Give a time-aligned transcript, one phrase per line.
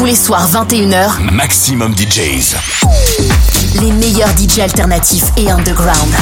[0.00, 2.56] Tous les soirs 21h, Maximum DJs.
[3.82, 6.14] les meilleurs DJ alternatifs et underground.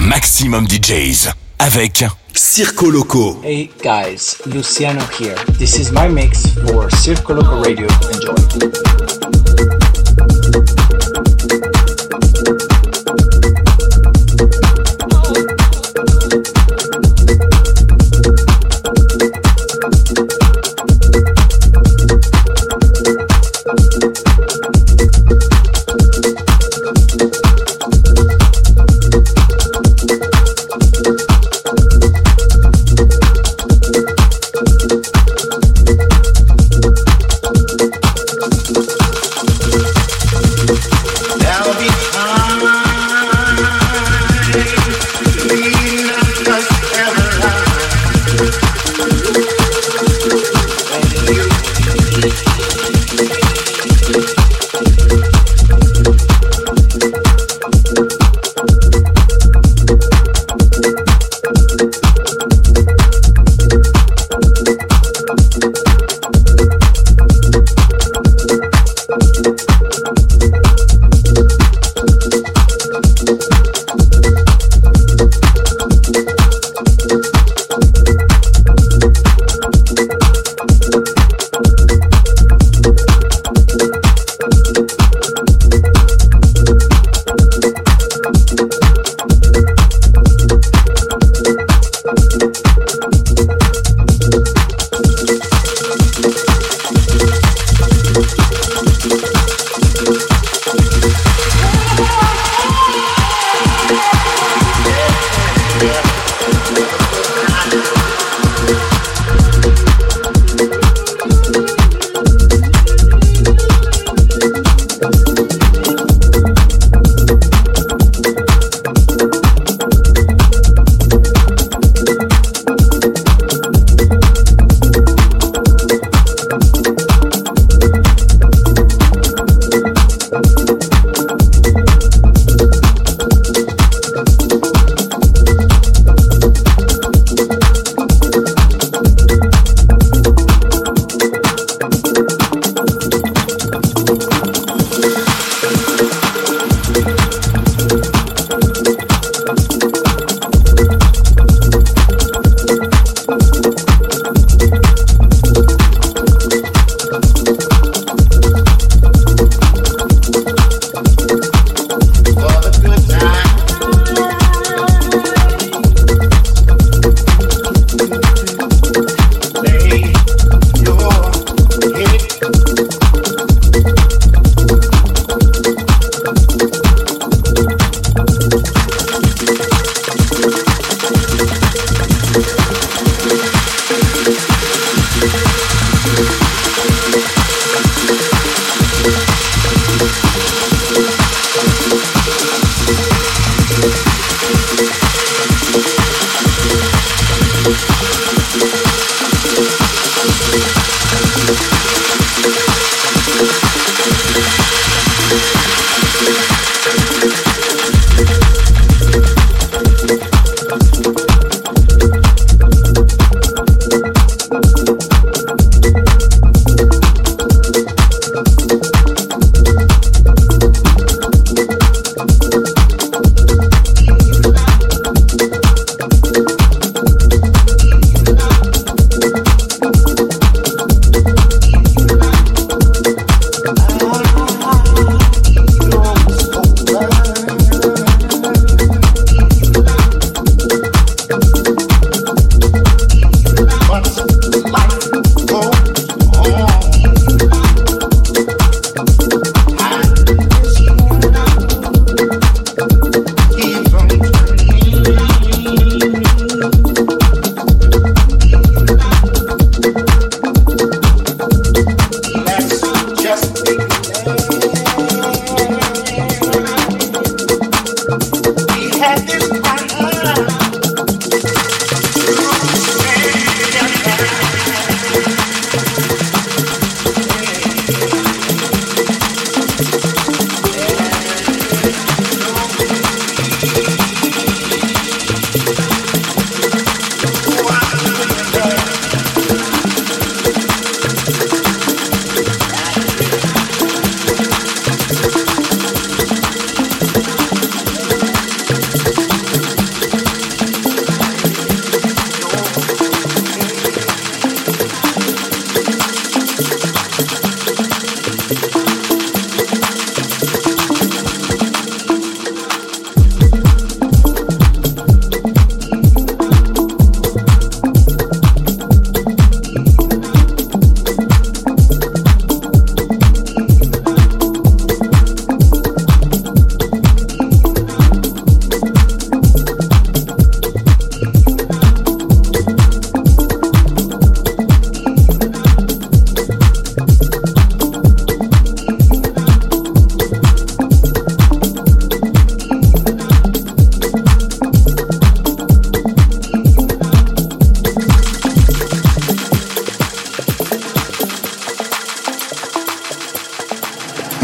[0.00, 1.28] Maximum DJs.
[1.60, 3.40] Avec Circo Loco.
[3.44, 5.36] Hey guys, Luciano here.
[5.60, 7.86] This is my mix for Circo Loco Radio.
[8.12, 8.99] Enjoy.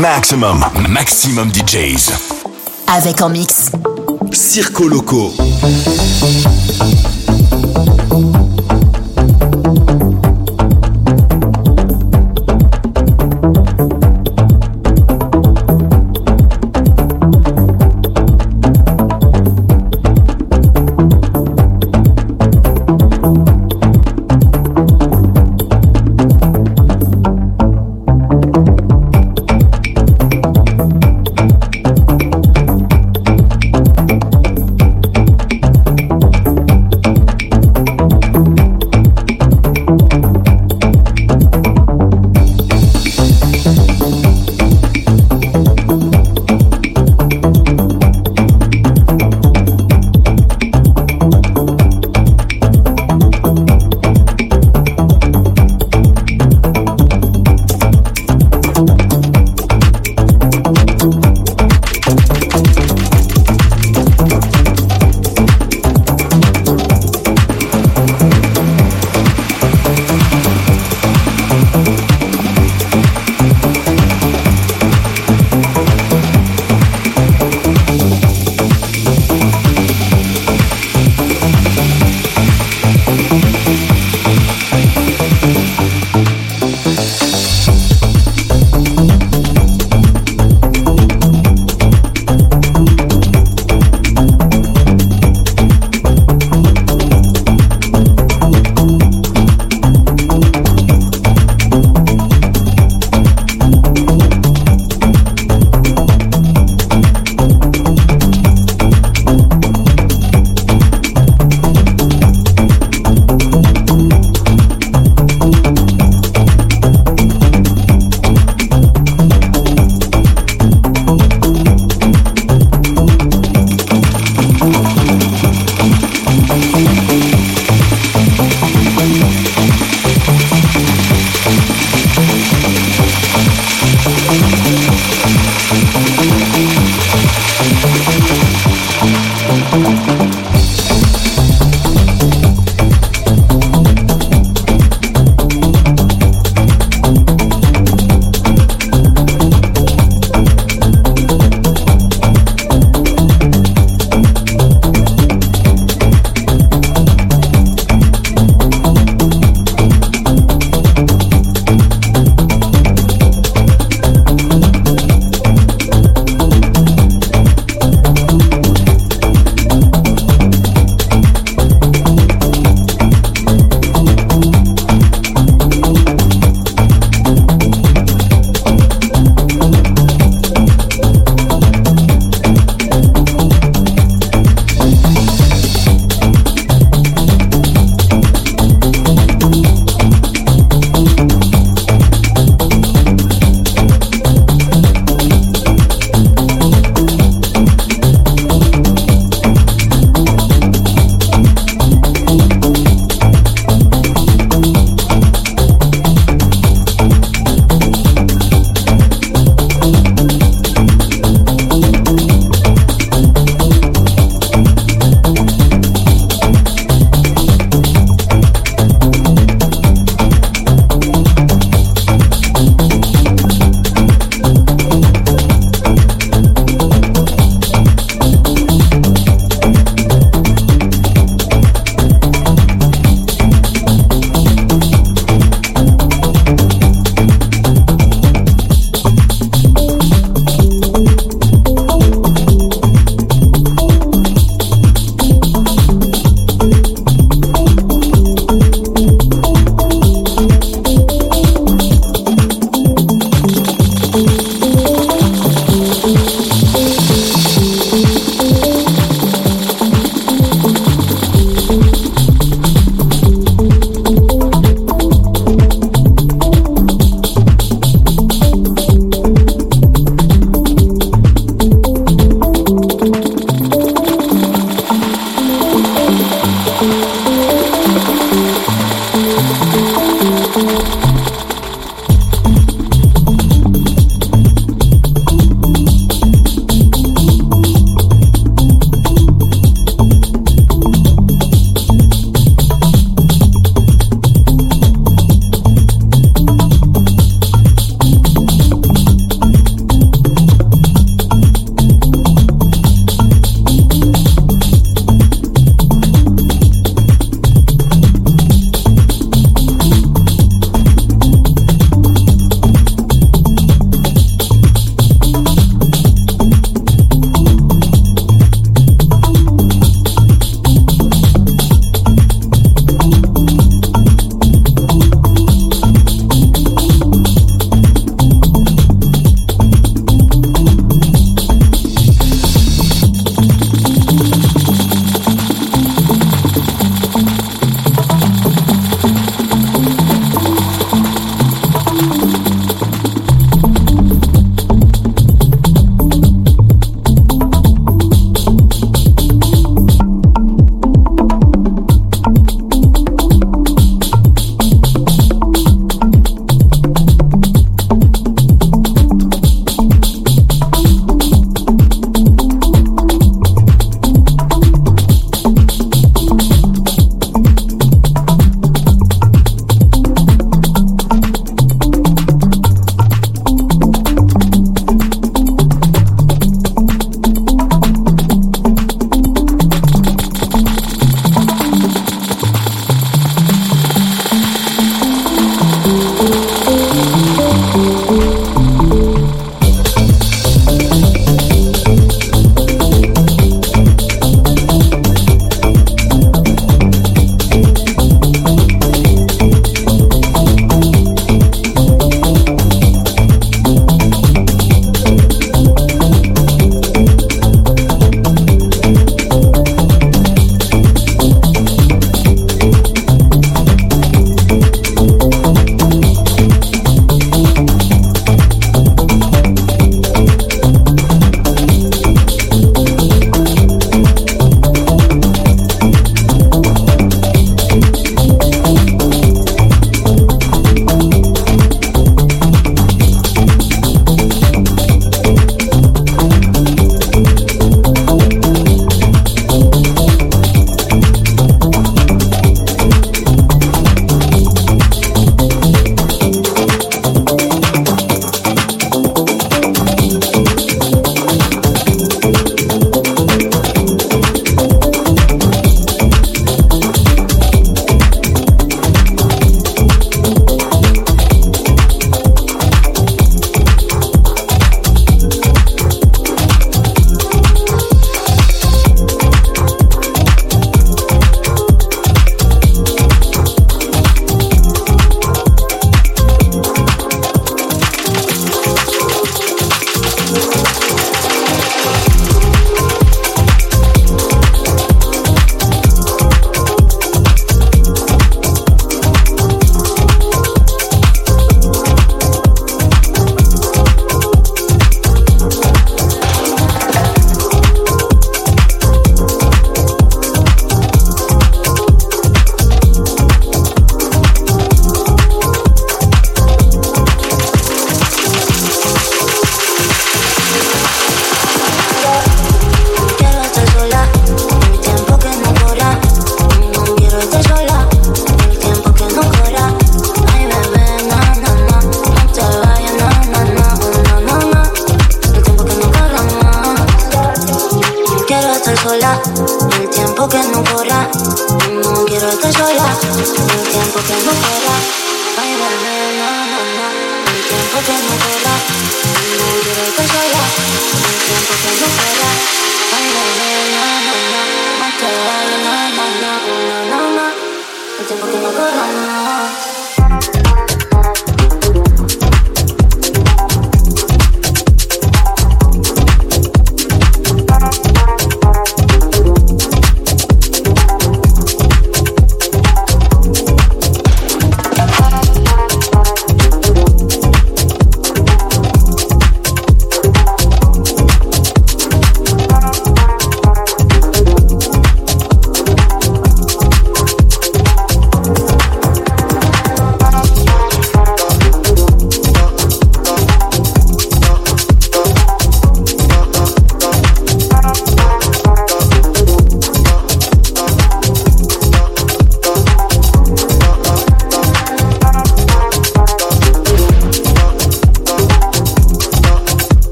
[0.00, 2.10] Maximum, maximum DJs.
[2.86, 3.70] Avec en mix.
[4.32, 5.34] Circo Loco.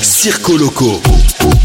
[0.00, 1.55] Circo Loco.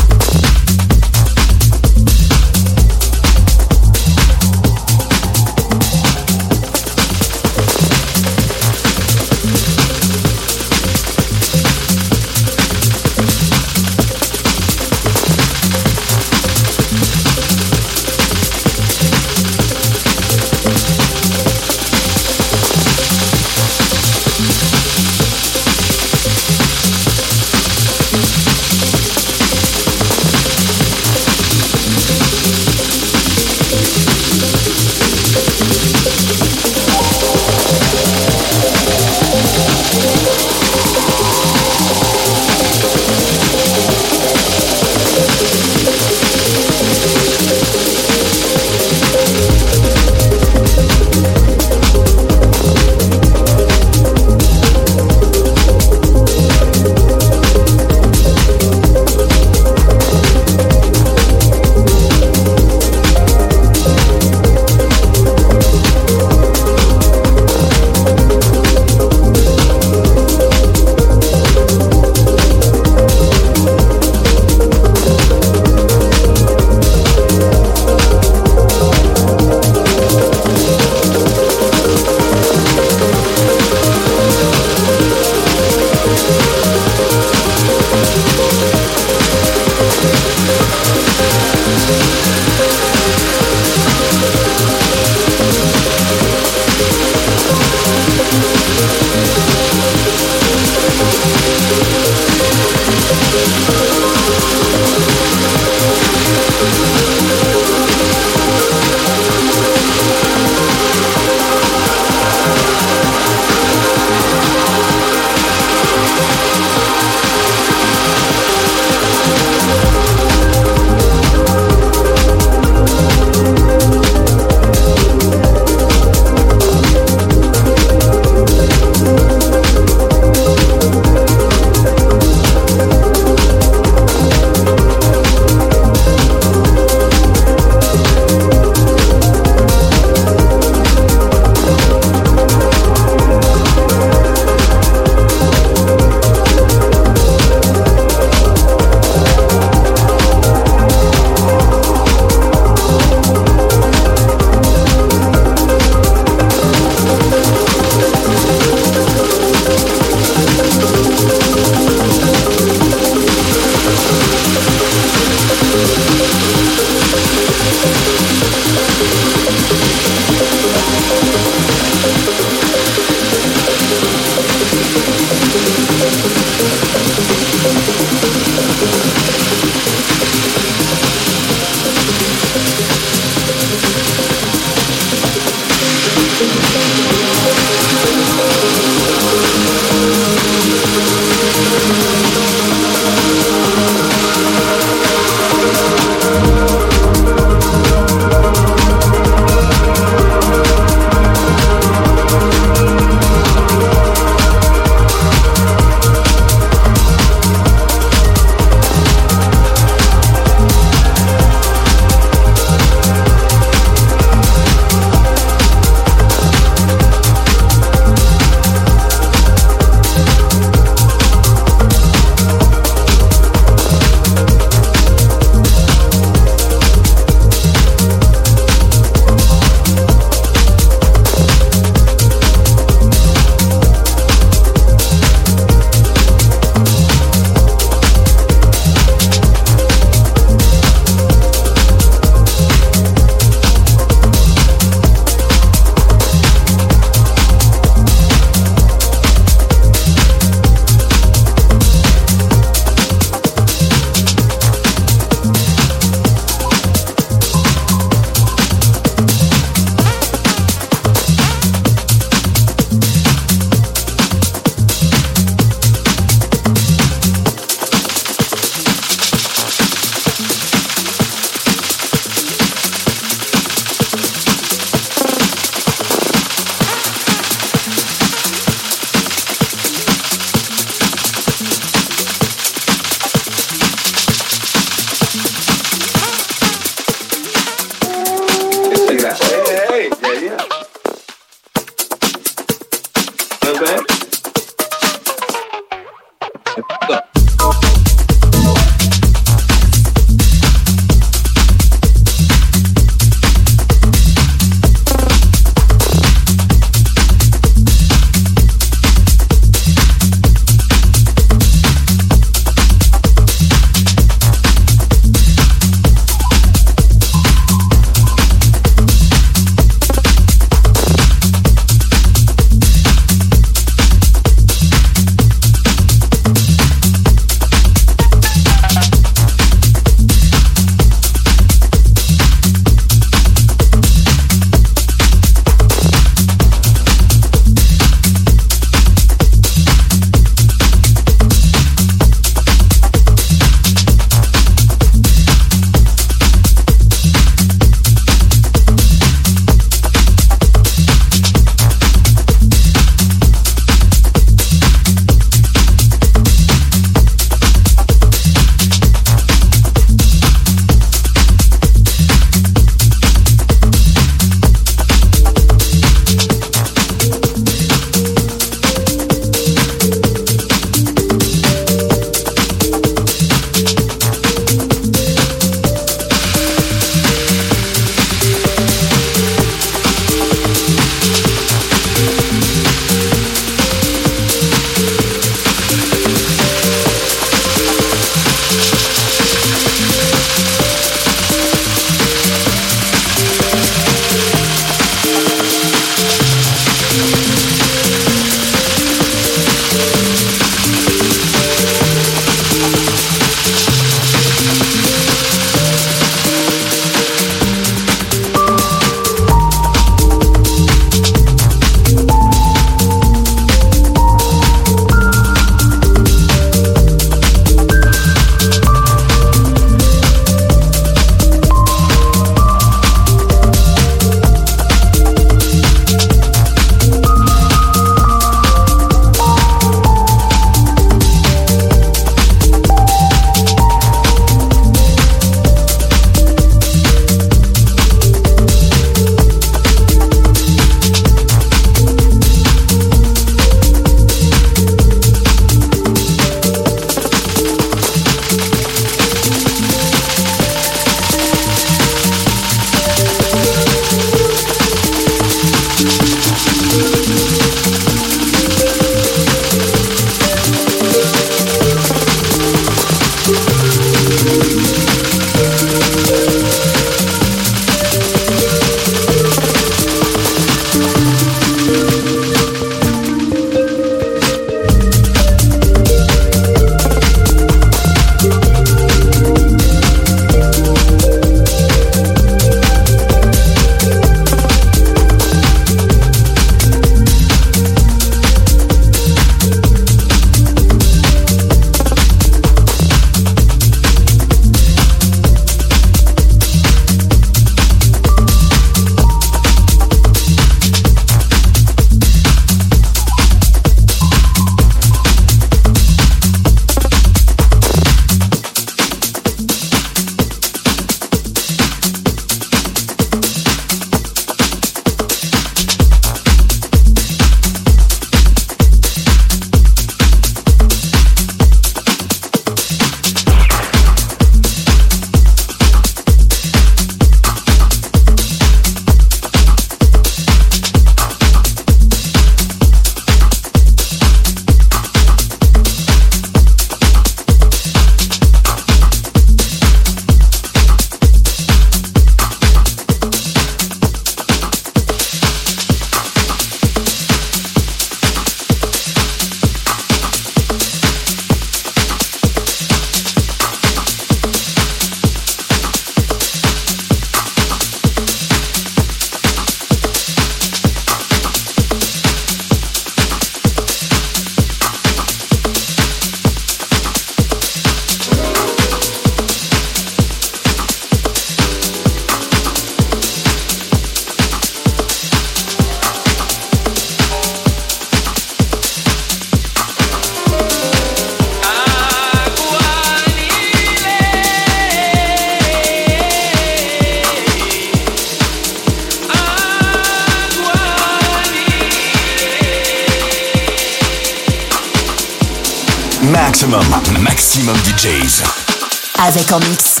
[599.36, 600.00] Avec en mix.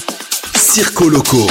[0.54, 1.46] Circo Loco.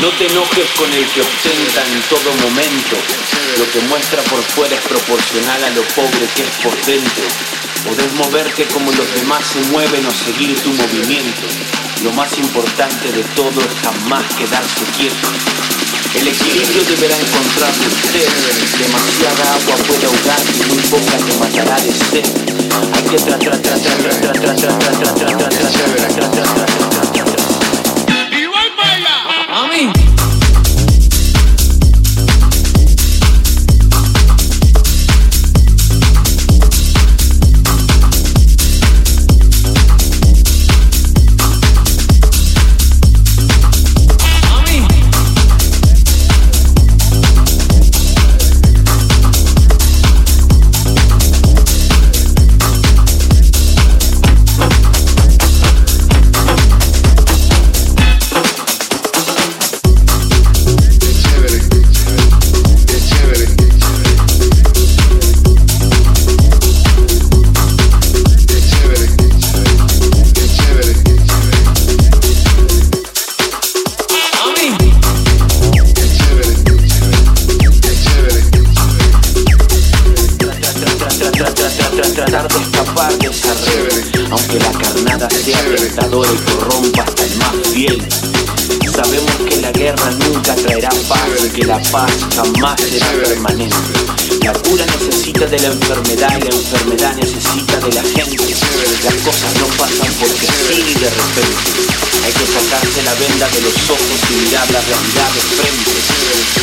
[0.00, 2.94] No te enojes con el que ostenta en todo momento.
[3.58, 7.24] Lo que muestra por fuera es proporcional a lo pobre que es por dentro.
[7.82, 11.42] Podés moverte como los demás se mueven o seguir tu movimiento.
[12.04, 15.28] Lo más importante de todo es jamás quedarse quieto.
[16.14, 18.28] El equilibrio deberá encontrarse usted.
[18.78, 22.26] Demasiada agua puede ahogar y muy poca te matará de sed.
[22.94, 23.58] Hay que tratar,
[29.58, 30.07] Amin.
[95.62, 98.54] la enfermedad y la enfermedad necesita de la gente.
[99.04, 101.70] Las cosas no pasan porque sí de repente.
[102.24, 105.90] Hay que sacarse la venda de los ojos y mirar la realidad de frente.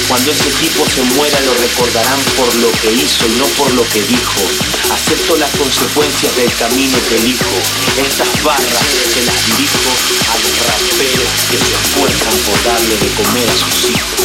[0.08, 3.84] Cuando ese tipo se muera lo recordarán por lo que hizo y no por lo
[3.90, 4.42] que dijo.
[4.94, 7.56] Acepto las consecuencias del camino que elijo.
[7.98, 9.92] Estas barras se las dirijo
[10.32, 14.16] a los raperos que se esfuerzan por darle de comer a sus hijos.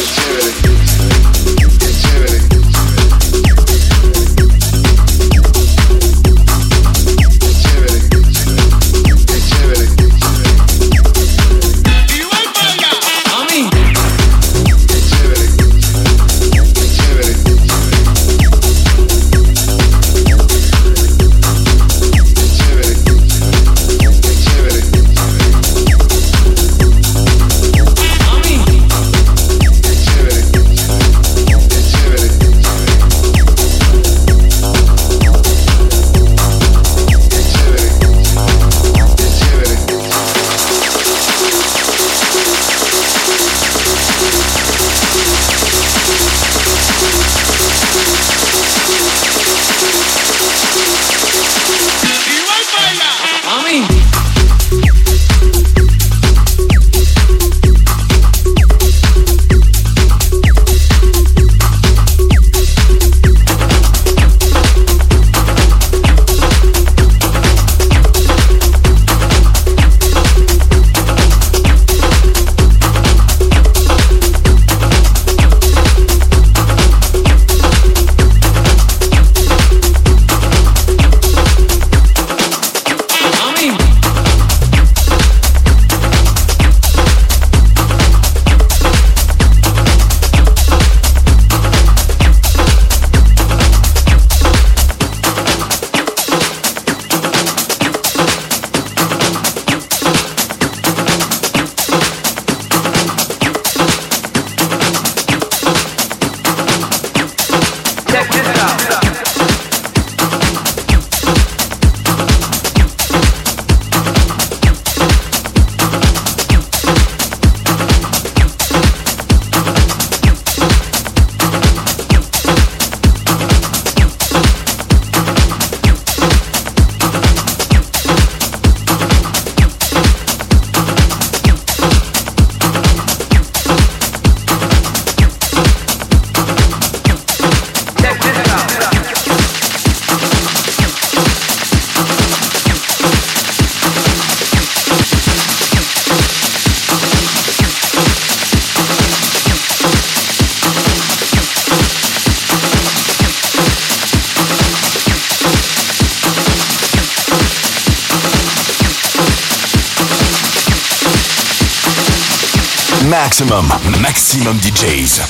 [164.31, 165.21] Maximum DJs.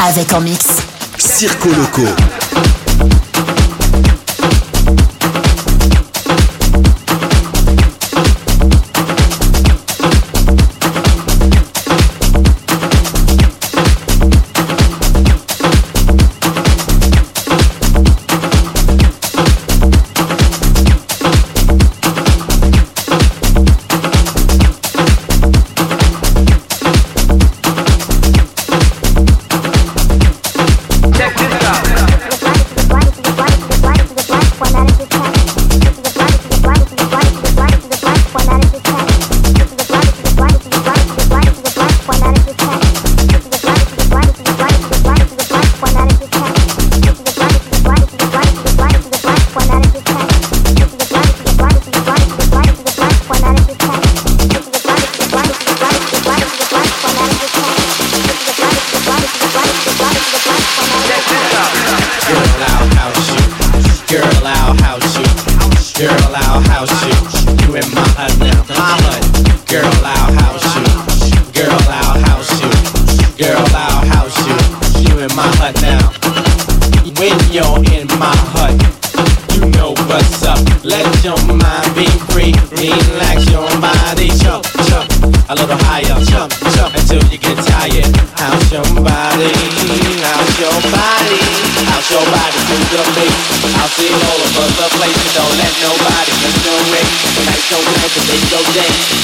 [0.00, 0.66] Avec en mix.
[1.18, 2.43] Circo Loco.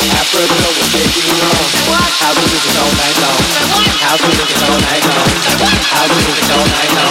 [0.08, 0.24] i'll
[0.88, 1.68] take you home.
[2.80, 3.36] All night long.
[4.00, 5.28] House drinking all night long.
[5.92, 7.09] House drinking all night long.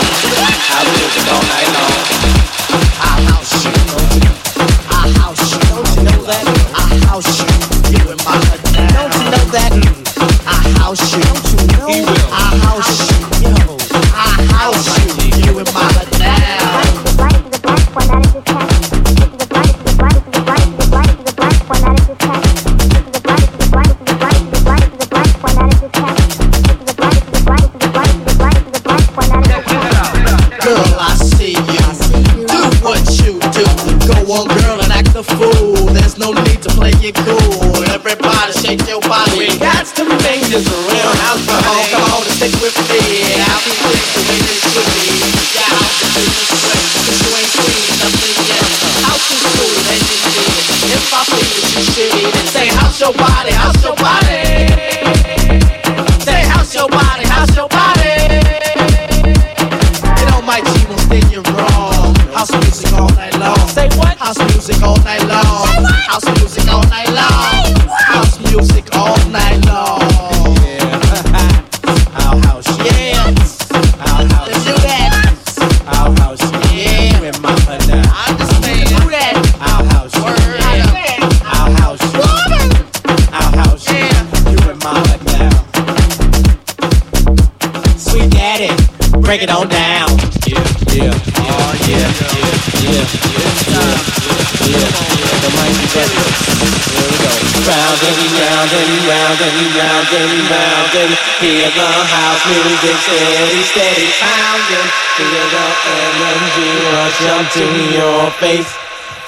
[99.80, 101.12] mountain, mountain.
[101.40, 104.88] feel the house music, steady, steady pounding.
[105.16, 105.66] Feel the
[105.96, 107.66] energy rush up to
[107.96, 108.72] your face.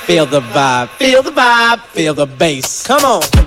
[0.06, 2.86] Feel the vibe, feel the vibe, feel the bass.
[2.86, 3.41] Come on.